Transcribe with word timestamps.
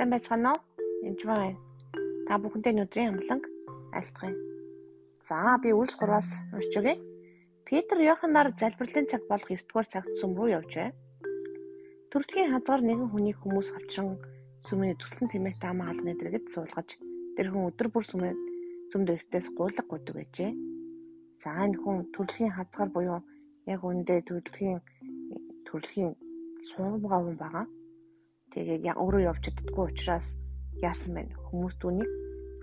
Сайн 0.00 0.16
байцгаана 0.16 0.52
уу? 0.56 0.60
Энд 1.04 1.20
байна. 1.28 1.60
Та 2.24 2.40
бүхэндээ 2.40 2.72
өдрийн 2.88 3.12
амланг 3.12 3.44
айлтгая. 3.92 4.32
За 5.28 5.60
би 5.60 5.76
үлс 5.76 5.92
3-аас 6.00 6.40
уншиж 6.56 6.74
өгье. 6.80 6.94
Петр 7.68 8.00
Йоханнаар 8.00 8.48
залбирлын 8.56 9.12
цаг 9.12 9.28
болох 9.28 9.52
9 9.52 9.68
дугаар 9.68 9.88
цагт 9.92 10.08
сүм 10.16 10.32
рүү 10.40 10.48
явж 10.56 10.72
байв. 10.72 10.96
Төрөлхийн 12.08 12.48
хазгаар 12.48 12.80
нэгэн 12.80 13.12
хүний 13.12 13.36
хүмүүс 13.36 13.68
авчран 13.76 14.16
сүмийн 14.64 14.96
төслөн 14.96 15.28
тэмээс 15.28 15.60
таамаа 15.60 15.92
алганы 15.92 16.16
дэргэд 16.16 16.48
суулгаж 16.48 16.96
тэр 17.36 17.46
хүн 17.52 17.68
өдөр 17.68 17.88
бүр 17.92 18.04
сүмээ 18.08 18.32
сүм 18.88 19.04
дэрэгтээс 19.04 19.52
гуйлга 19.52 19.84
гуйдаг 19.84 20.16
байжээ. 20.16 20.52
За 21.36 21.60
энэ 21.60 21.76
хүн 21.76 22.08
төрөлхийн 22.16 22.56
хазгаар 22.56 22.88
буюу 22.88 23.20
яг 23.68 23.80
үндэ 23.84 24.24
төрөлхийн 24.24 24.80
төрөлхийн 25.68 26.16
сумгаа 26.64 27.20
хүн 27.20 27.36
байгаа. 27.36 27.66
Тэгээд 28.50 28.82
яг 28.82 28.96
өөрөө 28.98 29.22
явж 29.30 29.40
чаддаггүй 29.46 29.84
учраас 29.94 30.34
яасан 30.82 31.14
бэ? 31.14 31.22
Хүмүүс 31.50 31.74
түүнийг 31.78 32.10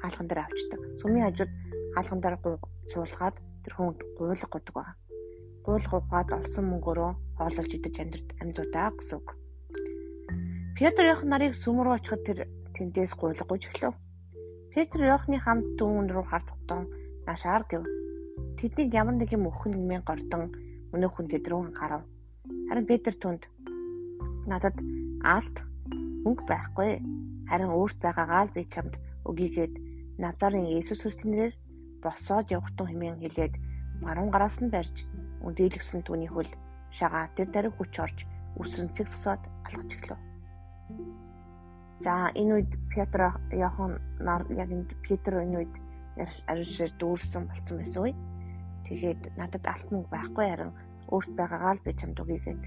хаалган 0.04 0.28
дээр 0.28 0.44
авчдаг. 0.44 0.82
Сүмийн 1.00 1.26
хажууд 1.32 1.52
хаалган 1.96 2.22
дээр 2.22 2.36
суулгаад 2.92 3.36
тэр 3.64 3.74
хүнд 3.76 4.00
гуйлга 4.20 4.48
годог 4.52 4.74
байна. 4.76 4.96
Гуйлга 5.64 5.96
угаад 6.00 6.30
олсон 6.36 6.66
мөнгөөрөө 6.72 7.12
хоололж 7.40 7.72
идэж 7.76 7.96
амьдрт 8.04 8.28
амьдуудаа 8.42 8.88
гэсэн 8.96 9.16
үг. 9.20 9.30
Петр 10.76 11.04
Йохан 11.08 11.30
нарыг 11.32 11.54
сүм 11.56 11.84
рүү 11.84 11.96
очиход 12.00 12.24
тэр 12.28 12.40
тэндээс 12.76 13.14
гуйлга 13.16 13.44
гуйж 13.48 13.68
эхлэв. 13.68 13.96
Петр 14.72 15.00
Йоханы 15.04 15.40
хамт 15.42 15.68
түүн 15.80 16.08
рүү 16.12 16.26
харцгтон 16.30 16.88
нашаар 17.28 17.64
гэв. 17.68 17.84
Тэдний 18.56 18.88
ямар 18.94 19.16
нэг 19.18 19.34
юм 19.34 19.50
өхөн 19.50 19.74
нэмэн 19.76 20.06
гордон 20.06 20.54
өнөөх 20.94 21.14
хүн 21.16 21.28
тэд 21.28 21.48
рүү 21.50 21.74
харав. 21.76 22.04
Харин 22.70 22.86
Петр 22.88 23.14
түнд 23.18 23.50
надад 24.48 24.78
алт 25.26 25.67
мөнгө 26.28 26.44
байхгүй. 26.44 26.92
Харин 27.48 27.72
өөрт 27.72 28.00
байгаагаа 28.04 28.44
л 28.52 28.56
би 28.56 28.68
чамд 28.68 29.00
өгье 29.24 29.50
гэд 29.56 29.74
Назарын 30.20 30.68
Есүс 30.68 31.08
Христосийн 31.08 31.32
нэрээр 31.32 31.56
босоод 32.04 32.52
явахтун 32.52 32.88
хэмээн 32.92 33.22
хэлээд 33.24 33.54
баруун 34.04 34.32
гараас 34.34 34.60
нь 34.60 34.74
барьж 34.74 35.08
үндийлгсэн 35.48 36.04
түүний 36.04 36.28
хөл 36.28 36.52
шагаа 36.92 37.32
тэр 37.32 37.48
даруй 37.54 37.72
хүч 37.76 37.94
орж 38.04 38.18
үсрэнцэг 38.60 39.08
сосоод 39.08 39.42
алхаж 39.64 39.90
эхлэв. 39.96 40.20
За 42.04 42.30
энэ 42.36 42.54
үед 42.60 42.72
Петр 42.92 43.22
Яхан 43.54 44.02
нар 44.20 44.44
яг 44.52 44.70
энэ 44.74 44.92
Петр 45.06 45.40
энэ 45.40 45.58
үед 45.64 45.74
ариушээр 46.52 46.92
дүүрсэн 47.00 47.48
болцсон 47.48 47.78
байсан 47.78 48.02
үе. 48.04 48.16
Тэгээд 48.86 49.22
надад 49.40 49.64
алт 49.64 49.88
мөнгө 49.94 50.12
байхгүй 50.12 50.46
харин 50.50 50.72
өөрт 51.14 51.32
байгаагаа 51.40 51.74
л 51.78 51.86
би 51.86 51.92
чамд 51.94 52.20
өгье 52.20 52.40
гэд 52.44 52.64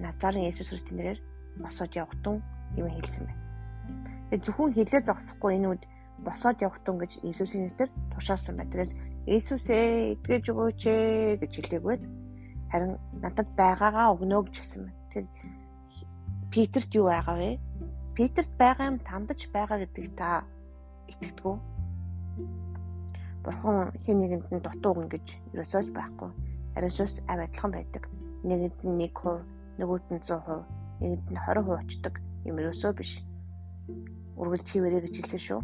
Назарын 0.00 0.48
Есүс 0.48 0.70
Христосийн 0.70 0.98
нэрээр 1.00 1.20
босоод 1.60 1.92
явахтун 1.96 2.40
юм 2.76 2.88
хэлсэн 2.90 3.26
байна. 3.26 3.40
Тэгээ 4.30 4.44
зөвхөн 4.46 4.72
хэлээ 4.74 5.02
зогсохгүй 5.06 5.52
энэ 5.58 5.68
үед 5.74 5.84
босоод 6.24 6.62
явахтун 6.62 6.96
гэж 7.00 7.12
Иесусийн 7.24 7.66
нэрээр 7.66 7.90
тушаасан 8.14 8.54
байна. 8.56 8.70
Тэрээс 8.70 8.92
Иесусээ 9.26 10.14
итгэж 10.14 10.44
өгөөч 10.52 10.82
ээ 10.86 11.40
гэж 11.42 11.52
хэлээгүй. 11.56 11.96
Харин 12.70 12.92
надад 13.18 13.48
байгаагаа 13.58 14.14
өгнө 14.14 14.46
гэж 14.46 14.56
хэлсэн 14.60 14.82
байна. 14.86 15.00
Тэр 15.10 15.26
Питерт 16.50 16.90
юу 16.94 17.06
байгаа 17.10 17.36
вэ? 17.38 17.50
Питерт 18.14 18.52
байгаа 18.58 18.86
юм 18.90 18.98
тандаж 19.02 19.40
байгаа 19.54 19.78
гэдэг 19.82 20.06
та 20.14 20.44
итгэдэггүй. 21.10 21.56
Бурхан 23.42 23.90
хин 24.04 24.18
нэгэнд 24.20 24.46
нь 24.52 24.62
дутуу 24.62 24.92
гэн 24.94 25.08
гэж 25.08 25.26
ерөөсөөж 25.54 25.88
байхгүй. 25.96 26.30
Ариусус 26.76 27.24
авь 27.30 27.42
адилхан 27.42 27.72
байдаг. 27.72 28.04
Нэгэнд 28.44 28.78
нь 28.84 28.98
1%, 29.08 29.80
нөгөөд 29.80 30.04
нь 30.12 30.22
100%, 30.22 30.66
нэгэнд 31.00 31.24
нь 31.32 31.38
20% 31.38 31.82
очдог 31.82 32.14
юм 32.44 32.56
ерөөсөө 32.60 32.92
биш. 32.96 33.20
Үргэлж 34.40 34.64
чивэрэ 34.64 35.04
гэж 35.04 35.14
хэлсэн 35.20 35.40
шүү. 35.40 35.60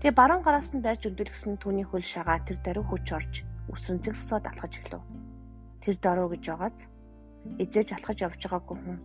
Тэгээ 0.00 0.16
баруун 0.16 0.40
гараас 0.40 0.72
нь 0.72 0.80
барьж 0.80 1.12
өндөлгсөн 1.12 1.60
түүний 1.60 1.84
хөл 1.84 2.00
шагаа 2.00 2.40
тэр 2.40 2.56
даруй 2.64 2.84
хүч 2.88 3.06
орж 3.12 3.44
үсэн 3.68 4.00
зэг 4.00 4.16
сосоод 4.16 4.48
алхаж 4.48 4.80
эхлэв. 4.80 5.04
Тэр 5.84 5.96
даруй 6.00 6.26
гэж 6.32 6.44
байгааз 6.48 6.78
эзэж 7.60 7.88
алхаж 7.92 8.18
явж 8.24 8.40
байгаагүй 8.40 8.76
хүн. 8.80 8.98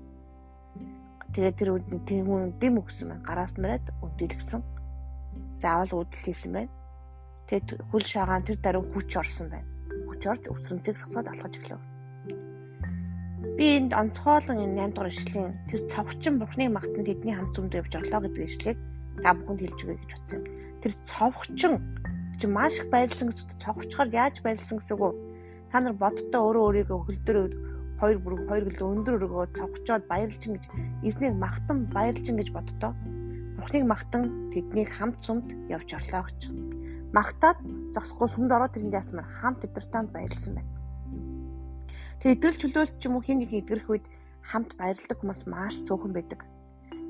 Тэгээ 1.35 1.53
тэр 1.59 1.69
үдэн 1.75 1.99
тийм 2.07 2.27
дэм 2.55 2.79
өгсөн 2.79 3.11
байна. 3.11 3.27
Гараас 3.27 3.59
нь 3.59 3.63
бариад 3.67 3.87
өндөлгсөн. 3.99 4.61
Заавал 5.59 5.91
үүдэл 5.99 6.23
хийсэн 6.23 6.51
байна. 6.55 6.71
Тэгээд 7.51 7.67
хөл 7.91 8.05
шагаан 8.07 8.47
тэр 8.47 8.57
даруй 8.63 8.83
хүч 8.95 9.09
орсон 9.19 9.51
байна. 9.51 9.67
Хүч 10.07 10.21
орж 10.31 10.43
үсэн 10.47 10.79
зэг 10.79 10.95
сосоод 10.95 11.27
алхаж 11.27 11.59
эхлэв. 11.59 11.94
Би 13.55 13.79
энд 13.79 13.95
онцгойлон 13.95 14.59
энэ 14.67 14.91
8 14.91 14.91
дугаар 14.91 15.11
ишлэлийн 15.15 15.55
тэр 15.71 15.81
цовхчин 15.87 16.35
бурхныг 16.43 16.75
магтан 16.75 17.07
тэдний 17.07 17.35
хамт 17.39 17.55
зүүнд 17.55 17.77
явж 17.79 17.91
орлоо 17.95 18.19
гэдэг 18.27 18.43
ишлэгийг 18.51 18.79
та 19.23 19.31
бүхэнд 19.31 19.61
хэлж 19.63 19.79
өгье 19.79 19.95
гэж 19.95 20.11
утсан. 20.11 20.41
Тэр 20.83 20.93
цовхчин 21.07 21.73
чи 22.35 22.45
маш 22.51 22.75
их 22.83 22.91
баярлсан 22.91 23.31
гэсэн 23.31 23.55
цовхчгаар 23.63 24.09
яаж 24.11 24.35
баярлсан 24.43 24.83
гэсэн 24.83 24.99
үг 24.99 25.15
та 25.71 25.79
нар 25.79 25.95
бодтоо 25.95 26.41
өөрөө 26.51 26.63
өөрийгөө 26.67 26.99
хөлдөр 26.99 27.37
хоёр 27.95 28.17
бүр 28.19 28.33
хоёр 28.43 28.63
гэлээ 28.67 28.91
өндөр 28.91 29.15
өргөө 29.23 29.45
цовхчоод 29.55 30.03
баярлж 30.11 30.43
гэж 30.51 30.63
эзнийг 31.07 31.35
магтан 31.39 31.87
баярлж 31.95 32.27
гэж 32.27 32.49
бодтоо 32.51 32.91
бурхныг 33.55 33.83
магтан 33.87 34.51
тэднийг 34.51 34.91
хамт 34.91 35.23
сумд 35.23 35.47
явж 35.71 35.95
орлоо 35.95 36.27
гэж. 36.27 36.51
Магтаад 37.15 37.63
зогсохгүй 37.95 38.27
сүмд 38.35 38.51
ороод 38.51 38.75
тэрэнд 38.75 38.99
ясмаар 38.99 39.31
хамт 39.39 39.63
тэдэртанд 39.63 40.11
баярлсан 40.11 40.59
байна 40.59 40.74
Тэгээ 42.25 42.41
идэрэл 42.41 42.57
чөлөөлт 42.57 42.95
ч 42.97 43.05
юм 43.05 43.21
уу 43.21 43.21
хин 43.21 43.37
нэг 43.37 43.53
идэрх 43.53 43.85
үед 43.85 44.05
хамт 44.49 44.73
баярладаг 44.81 45.21
хүмүүс 45.21 45.45
маш 45.45 45.77
цөөхөн 45.85 46.09
байдаг. 46.09 46.41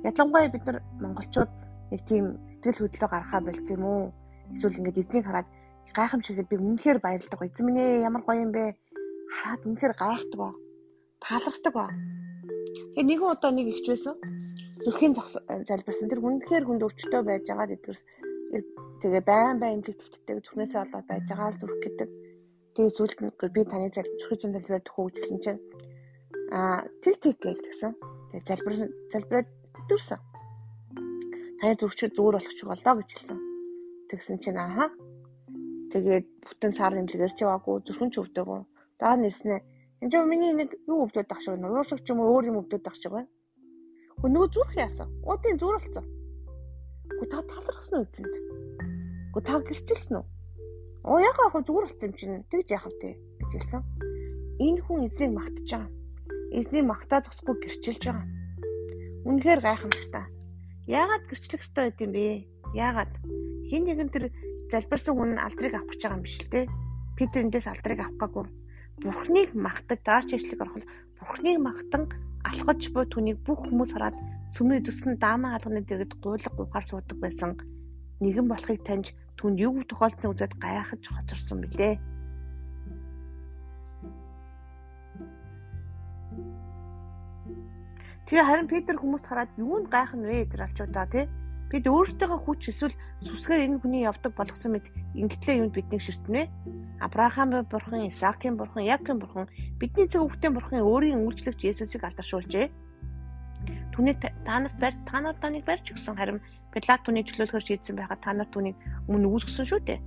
Ялангуяа 0.03 0.51
бид 0.51 0.67
нар 0.67 0.83
монголчууд 0.99 1.47
нэг 1.95 2.01
тийм 2.03 2.35
сэтгэл 2.51 2.83
хөдлөлөө 2.83 3.11
гаргахаа 3.15 3.39
болцсон 3.47 3.79
юм 3.79 3.83
уу? 3.87 4.03
Эсвэл 4.51 4.75
ингээд 4.75 4.99
эзнийг 4.99 5.23
хараад 5.23 5.47
гайхамшигтэй 5.95 6.43
би 6.51 6.59
үнэхээр 6.59 6.99
баярлдаг. 6.99 7.39
Эзэн 7.47 7.63
минь 7.63 7.79
ээ 7.79 8.03
ямар 8.03 8.27
гоё 8.27 8.43
юм 8.43 8.51
бэ? 8.51 8.75
Хараад 9.39 9.63
үнэхээр 9.63 9.95
гайхдаг 9.95 10.35
ба. 10.35 10.51
Таалагддаг 11.23 11.73
ба. 11.79 11.87
Тэгээ 12.99 13.07
нэгэн 13.07 13.31
удаа 13.31 13.51
нэг 13.55 13.71
ихч 13.71 13.87
байсан. 13.87 14.19
Зүрхийн 14.83 15.15
залбирсан. 15.15 16.11
Тэр 16.11 16.19
үнэхээр 16.27 16.67
хүнд 16.67 16.83
өвчтөй 16.83 17.23
байж 17.23 17.47
байгаа 17.47 17.71
гэдгээс 17.71 18.03
тэгээ 18.99 19.23
байн 19.23 19.63
байн 19.63 19.79
эмзэг 19.79 19.95
төвттэй 19.95 20.43
зүрхнээсээ 20.43 20.83
болоод 20.83 21.07
байж 21.07 21.23
байгаа 21.23 21.55
л 21.55 21.59
зүрх 21.63 21.79
гэдэг 21.79 22.09
Тэгээ 22.75 22.91
сүлд 22.91 23.19
нь 23.23 23.31
би 23.55 23.61
таны 23.63 23.87
залбирчгийн 23.87 24.51
залбираад 24.51 24.87
хөөжсөн 24.91 25.39
чинь 25.39 25.63
аа 26.51 26.83
тэг 26.99 27.23
тэг 27.23 27.39
гээл 27.39 27.63
тэгсэн. 27.63 27.95
Тэгээ 28.35 28.47
залбир 28.51 28.73
залбираад 29.15 29.49
дүүрсэн. 29.87 30.19
Таны 31.63 31.73
зүрхчид 31.79 32.11
зүгээр 32.19 32.35
болох 32.35 32.51
ч 32.51 32.59
болоо 32.67 32.93
гэж 32.99 33.09
хэлсэн. 33.15 33.39
Тэгсэн 34.11 34.37
чинь 34.43 34.59
ааха. 34.59 34.91
Тэгээд 35.95 36.27
бүтэн 36.43 36.73
сар 36.75 36.91
нэмлэгээр 36.99 37.31
ч 37.31 37.47
яваагүй 37.47 37.79
зүрхэн 37.87 38.11
ч 38.11 38.19
өвдөөгүй. 38.19 38.59
Дараа 38.99 39.23
нэрснэ. 39.23 39.63
Энд 40.03 40.11
чинь 40.11 40.27
миний 40.27 40.51
нэг 40.51 40.75
юу 40.83 41.07
өвдөд 41.07 41.31
ах 41.31 41.39
шиг. 41.39 41.55
Ууршиг 41.55 42.03
ч 42.03 42.11
юм 42.11 42.19
уу 42.19 42.35
өөр 42.35 42.51
юм 42.51 42.59
өвдөд 42.59 42.83
ах 42.91 42.99
шиг 42.99 43.15
байна. 43.15 43.31
Хөө 44.19 44.29
нөгөө 44.35 44.51
зүрх 44.51 44.75
яасан? 44.75 45.07
Уутын 45.23 45.55
зүр 45.55 45.79
болсон. 45.79 46.05
Хөө 47.23 47.27
та 47.31 47.39
талархсан 47.39 48.03
үү 48.03 48.07
эзэнд? 48.11 48.35
Хөө 49.31 49.43
та 49.47 49.63
гэрчилсэн 49.63 50.19
үү? 50.19 50.34
Оо 51.05 51.21
яг 51.21 51.37
яг 51.37 51.53
зүгээр 51.53 51.85
болсон 51.85 52.09
юм 52.09 52.13
чинь 52.17 52.41
тэгж 52.49 52.67
яах 52.73 52.89
вэ 52.89 53.13
гэж 53.45 53.51
хэлсэн. 53.53 53.81
Энэ 54.57 54.81
хүн 54.81 55.05
эзнийг 55.05 55.37
магтаж 55.37 55.69
байгаа. 55.69 55.91
Эзнийг 56.49 56.85
магтаа 56.89 57.19
зогсохгүй 57.21 57.55
гэрчилж 57.61 58.03
байгаа. 58.09 58.25
Үнэхээр 59.29 59.61
гайхамшигтай. 59.61 60.25
Яагаад 60.89 61.23
гэрчлэх 61.29 61.61
ёстой 61.61 61.83
байд 61.93 62.01
юм 62.01 62.11
бэ? 62.17 62.25
Яагаад? 62.73 63.13
Хин 63.69 63.83
нэгэн 63.85 64.09
тэр 64.09 64.25
залбирсан 64.73 65.13
хүн 65.13 65.37
алдрыг 65.37 65.77
авах 65.77 65.93
гэж 65.93 66.01
байгаа 66.01 66.17
юм 66.17 66.25
биш 66.25 66.37
л 66.41 66.49
те. 66.49 66.65
Питер 67.13 67.41
эндээс 67.45 67.69
алдрыг 67.69 67.99
авахгүйг. 68.01 68.49
Бурхныг 69.05 69.49
магтаж 69.53 69.99
даарч 70.01 70.29
ишлэг 70.33 70.57
орхол 70.57 70.89
Бурхныг 71.21 71.57
магтан 71.61 72.09
алхаж 72.41 72.81
буй 72.89 73.05
түүнийг 73.05 73.45
бүх 73.45 73.69
хүмүүс 73.69 73.93
хараад 73.93 74.17
сүмний 74.57 74.81
төсөн 74.81 75.21
даамаа 75.21 75.57
алганы 75.57 75.85
дэргэд 75.85 76.17
гуйлга 76.17 76.49
гухаар 76.55 76.85
суудаг 76.85 77.17
байсан 77.19 77.59
нэгэн 78.23 78.47
болохыг 78.47 78.81
таньж 78.87 79.11
түнд 79.45 79.61
юу 79.61 79.85
тохиолдсныг 79.85 80.33
үзээд 80.33 80.57
гайхаж 80.57 81.05
хоцорсон 81.05 81.61
билээ. 81.61 82.01
Тэгээ 88.25 88.41
харин 88.41 88.65
Петр 88.65 88.97
хүмүүст 88.97 89.29
хараад 89.29 89.53
юунд 89.61 89.93
гайхна 89.93 90.25
вэ 90.25 90.49
Израильчуудаа 90.49 91.05
тий? 91.05 91.29
Бид 91.69 91.85
өөрсдийнхөө 91.85 92.41
хүч 92.41 92.73
эсвэл 92.73 92.97
сүсгээр 93.21 93.69
энэ 93.69 93.79
хүний 93.85 94.01
явдаг 94.09 94.33
болгосон 94.33 94.81
мэт 94.81 94.89
ингэтлээ 95.13 95.61
юунд 95.61 95.77
биднийг 95.77 96.01
ширтнэ? 96.01 96.49
Авраамын 97.05 97.69
бурхан, 97.69 98.09
Исаакийн 98.09 98.57
бурхан, 98.57 98.81
Яаковын 98.81 99.21
бурхан, 99.21 99.45
бидний 99.77 100.09
зөв 100.09 100.25
хүүхдийн 100.25 100.57
бурхан 100.57 100.81
өөрийн 100.81 101.21
үйлчлэгч 101.21 101.69
Есүсийг 101.69 102.01
алдаршуулжээ. 102.01 102.73
Түүний 103.93 104.17
та 104.17 104.57
нарт 104.57 104.77
барь 104.81 104.97
та 105.05 105.21
нарт 105.21 105.37
таныг 105.37 105.65
барьж 105.69 105.93
өгсөн 105.93 106.17
харин 106.17 106.41
Пилат 106.75 107.07
түүнийг 107.07 107.31
чөлөөлөхөр 107.31 107.63
шийдсэн 107.63 107.95
байхад 107.95 108.19
та 108.19 108.35
нар 108.35 108.51
түүнийг 108.51 108.75
өмнө 109.07 109.31
үүсгэсэн 109.31 109.63
шүү 109.71 109.81
дээ. 109.87 109.99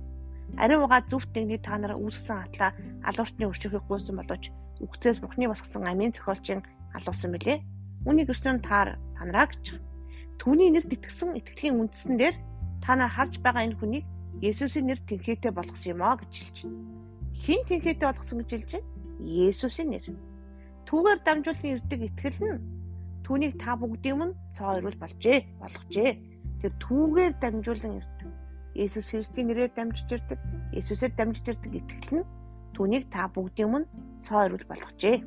Ариун 0.61 0.85
угаа 0.85 1.01
зүвт 1.09 1.33
нэгний 1.33 1.57
та 1.57 1.81
нар 1.81 1.97
үүсгэсэн 1.97 2.37
атлаа 2.45 2.71
алуурчны 3.09 3.49
өрчөхийг 3.49 3.89
гуйсан 3.89 4.21
боловч 4.21 4.53
үгцээс 4.77 5.17
Бурхны 5.17 5.49
босгосон 5.49 5.89
амийн 5.89 6.13
зохиолчийн 6.13 6.61
алуулсан 6.93 7.33
билээ. 7.33 7.65
Үүнийг 8.05 8.29
өсөн 8.29 8.61
таар 8.61 9.01
танараа 9.17 9.49
гэж. 9.49 9.81
Түүний 10.37 10.69
нэрт 10.69 10.93
итгэсэн 10.93 11.41
итгэлийн 11.41 11.81
үндэстэн 11.81 12.15
дээр 12.21 12.35
та 12.85 12.93
нар 12.93 13.09
харж 13.09 13.41
байгаа 13.41 13.65
энэ 13.65 13.77
хүнийг 13.81 14.05
Есүсийн 14.45 14.85
нэр 14.87 15.01
тэнхээтэй 15.09 15.51
болгосон 15.51 15.89
юм 15.97 16.01
а 16.05 16.21
гэж 16.21 16.31
хэлж 16.37 16.57
байна. 16.69 16.85
Хин 17.33 17.61
тэнхээтэй 17.65 18.07
болгосон 18.07 18.37
гэж 18.45 18.49
хэлж 18.53 18.71
байна? 18.77 18.87
Есүсийн 19.25 19.89
нэр. 19.89 20.05
Түүгээр 20.85 21.19
дамжуулан 21.25 21.73
ирдэг 21.75 22.01
итгэл 22.13 22.39
нь 22.45 22.61
түүнийг 23.25 23.57
та 23.57 23.75
бүгдийн 23.75 24.15
өмнө 24.15 24.37
цоо 24.55 24.79
ирүүл 24.79 25.01
болжээ, 25.01 25.39
болгожээ. 25.59 26.28
Тэр 26.59 26.73
түүгээр 26.83 27.33
дамжуулан 27.39 27.99
ирдэг. 27.99 28.29
Есүс 28.75 29.11
Христийн 29.11 29.47
нэрээр 29.49 29.71
дамжиж 29.75 30.07
ирдэг, 30.11 30.39
Есүсээр 30.75 31.13
дамжиж 31.17 31.45
ирдэг 31.47 31.73
итгэл 31.73 32.21
нь 32.21 32.29
түүнийг 32.75 33.09
та 33.09 33.27
бүгдийн 33.27 33.67
өмнө 33.67 33.87
цоо 34.23 34.45
ирүүл 34.45 34.69
болгожээ. 34.69 35.17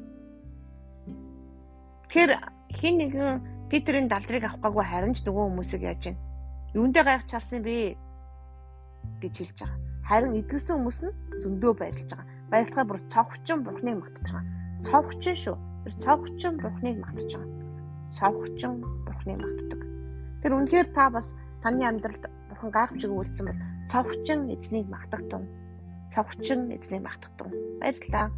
Тэгэхээр 2.08 2.32
хин 2.72 2.94
нэгэн 3.00 3.40
Питерийн 3.72 4.08
далдрыг 4.08 4.44
авахгүйг 4.44 4.88
харин 4.88 5.16
ч 5.16 5.24
нөгөө 5.24 5.44
хүмүүсийг 5.48 5.82
яаж 5.82 6.02
вэ? 6.12 6.20
Юундээ 6.76 7.04
гайхаж 7.04 7.30
харсан 7.32 7.64
бэ? 7.64 7.96
гэж 9.20 9.34
хэлж 9.36 9.58
байгаа. 9.64 9.80
Харин 10.08 10.38
идгэлсэн 10.40 10.76
хүмүүс 10.76 11.00
нь 11.08 11.16
зөндөө 11.42 11.72
баярлж 11.78 12.10
байгаа. 12.12 12.26
Баярлахаа 12.52 12.84
бүр 12.88 13.00
цовхчин 13.12 13.58
бурхныг 13.64 13.96
магтаж 13.96 14.28
байгаа. 14.28 14.52
Цовхчин 14.86 15.36
шүү. 15.40 15.56
Тэр 15.84 15.94
цовхчин 16.04 16.54
бурхныг 16.60 16.96
магтаж 17.00 17.30
байгаа. 17.32 17.50
Цовхчин 18.12 18.72
бурхныг 19.06 19.38
магтдаг. 19.40 19.91
Тэр 20.42 20.58
үнэхээр 20.58 20.88
та 20.90 21.06
бас 21.10 21.34
таны 21.62 21.86
амьдралд 21.86 22.26
бурхан 22.50 22.70
гайхамшиг 22.74 23.10
үйлдсэн 23.14 23.46
бол 23.46 23.60
цовхчин 23.86 24.50
эзнийг 24.50 24.90
магтах 24.90 25.22
тун. 25.30 25.46
Цовхчин 26.10 26.70
эзнийг 26.74 27.02
магтах 27.06 27.30
тун. 27.38 27.54
Баярлалаа. 27.78 28.30